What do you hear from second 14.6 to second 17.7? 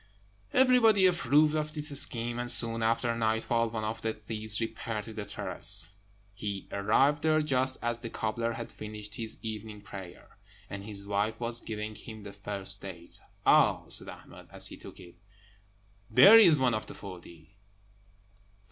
he took it, "there is one of the forty."